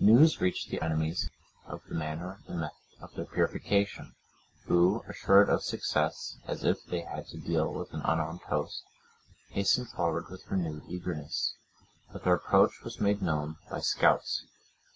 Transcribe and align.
News 0.00 0.40
reached 0.40 0.70
the 0.70 0.80
enemy 0.82 1.14
of 1.64 1.82
the 1.88 1.94
manner 1.94 2.42
and 2.48 2.58
method 2.58 2.76
of 3.00 3.14
their 3.14 3.26
purification,(97) 3.26 4.12
who, 4.66 5.04
assured 5.08 5.48
of 5.48 5.62
success, 5.62 6.40
as 6.48 6.64
if 6.64 6.84
they 6.84 7.02
had 7.02 7.28
to 7.28 7.38
deal 7.38 7.72
with 7.72 7.92
an 7.94 8.00
unarmed 8.00 8.40
host, 8.48 8.82
hastened 9.50 9.88
forward 9.90 10.24
with 10.30 10.50
renewed 10.50 10.82
eagerness. 10.88 11.54
But 12.12 12.24
their 12.24 12.34
approach 12.34 12.80
was 12.82 12.98
made 12.98 13.22
known 13.22 13.54
by 13.70 13.78
scouts. 13.78 14.44